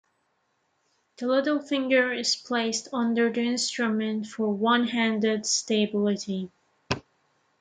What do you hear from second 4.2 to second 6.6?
for "one-handed" stability.